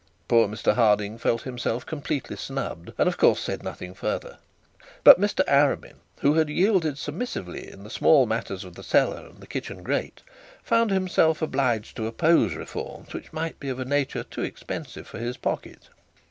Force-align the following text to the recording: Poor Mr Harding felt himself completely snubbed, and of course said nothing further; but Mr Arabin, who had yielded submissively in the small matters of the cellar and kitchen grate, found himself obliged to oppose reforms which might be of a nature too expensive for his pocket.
Poor 0.27 0.47
Mr 0.47 0.73
Harding 0.73 1.19
felt 1.19 1.43
himself 1.43 1.85
completely 1.85 2.35
snubbed, 2.35 2.91
and 2.97 3.07
of 3.07 3.17
course 3.19 3.39
said 3.39 3.61
nothing 3.61 3.93
further; 3.93 4.39
but 5.03 5.21
Mr 5.21 5.45
Arabin, 5.47 5.97
who 6.21 6.33
had 6.33 6.49
yielded 6.49 6.97
submissively 6.97 7.71
in 7.71 7.83
the 7.83 7.89
small 7.91 8.25
matters 8.25 8.63
of 8.63 8.73
the 8.73 8.81
cellar 8.81 9.27
and 9.27 9.47
kitchen 9.47 9.83
grate, 9.83 10.23
found 10.63 10.89
himself 10.89 11.39
obliged 11.39 11.95
to 11.97 12.07
oppose 12.07 12.55
reforms 12.55 13.13
which 13.13 13.31
might 13.31 13.59
be 13.59 13.69
of 13.69 13.79
a 13.79 13.85
nature 13.85 14.23
too 14.23 14.41
expensive 14.41 15.05
for 15.05 15.19
his 15.19 15.37
pocket. 15.37 15.89